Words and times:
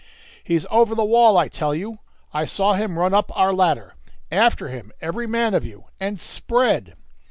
"He's 0.43 0.65
over 0.71 0.95
the 0.95 1.05
wall, 1.05 1.37
I 1.37 1.47
tell 1.47 1.75
you! 1.75 1.99
I 2.33 2.43
saw 2.45 2.73
him 2.73 2.97
run 2.97 3.13
up 3.13 3.31
our 3.37 3.53
ladder. 3.53 3.93
After 4.31 4.67
him 4.69 4.91
every 4.99 5.27
man 5.27 5.53
of 5.53 5.63
you 5.63 5.83
and 5.99 6.19
spread!" 6.19 6.95